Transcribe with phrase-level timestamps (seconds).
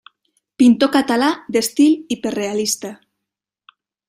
[0.61, 1.27] Pintor català
[1.57, 2.93] d'estil hiperrealista.